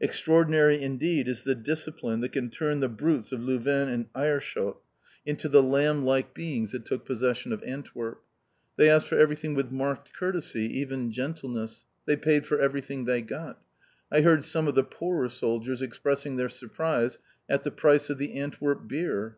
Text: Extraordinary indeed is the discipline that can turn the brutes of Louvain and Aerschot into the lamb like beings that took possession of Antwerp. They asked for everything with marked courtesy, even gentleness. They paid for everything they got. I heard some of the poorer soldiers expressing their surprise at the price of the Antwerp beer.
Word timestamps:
Extraordinary 0.00 0.80
indeed 0.80 1.28
is 1.28 1.42
the 1.42 1.54
discipline 1.54 2.20
that 2.20 2.30
can 2.32 2.48
turn 2.48 2.80
the 2.80 2.88
brutes 2.88 3.32
of 3.32 3.42
Louvain 3.44 3.86
and 3.86 4.10
Aerschot 4.14 4.78
into 5.26 5.46
the 5.46 5.62
lamb 5.62 6.06
like 6.06 6.32
beings 6.32 6.72
that 6.72 6.86
took 6.86 7.04
possession 7.04 7.52
of 7.52 7.62
Antwerp. 7.64 8.22
They 8.76 8.88
asked 8.88 9.08
for 9.08 9.18
everything 9.18 9.52
with 9.54 9.70
marked 9.70 10.14
courtesy, 10.14 10.64
even 10.80 11.12
gentleness. 11.12 11.84
They 12.06 12.16
paid 12.16 12.46
for 12.46 12.58
everything 12.58 13.04
they 13.04 13.20
got. 13.20 13.60
I 14.10 14.22
heard 14.22 14.42
some 14.42 14.68
of 14.68 14.74
the 14.74 14.84
poorer 14.84 15.28
soldiers 15.28 15.82
expressing 15.82 16.36
their 16.36 16.48
surprise 16.48 17.18
at 17.46 17.62
the 17.64 17.70
price 17.70 18.08
of 18.08 18.16
the 18.16 18.32
Antwerp 18.40 18.88
beer. 18.88 19.36